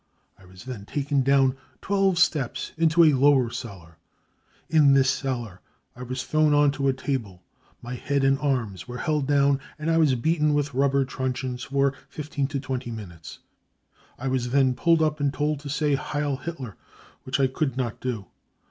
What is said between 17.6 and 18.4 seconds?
not do.